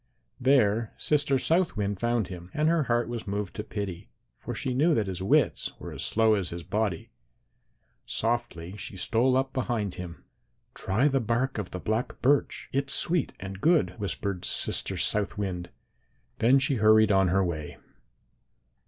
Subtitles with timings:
[0.39, 4.73] There Sister South Wind found him, and her heart was moved to pity, for she
[4.73, 7.11] knew that his wits were as slow as his body.
[8.07, 10.23] Softly she stole up behind him.
[10.73, 15.69] "'Try the bark of the black birch; it's sweet and good,' whispered Sister South Wind.
[16.39, 17.77] Then she hurried on her way.